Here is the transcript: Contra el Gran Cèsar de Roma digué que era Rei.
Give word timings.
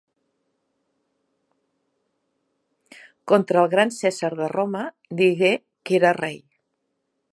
Contra 3.33 3.61
el 3.65 3.69
Gran 3.75 3.93
Cèsar 3.99 4.33
de 4.41 4.49
Roma 4.55 4.83
digué 5.21 5.53
que 5.91 5.99
era 6.01 6.15
Rei. 6.23 6.41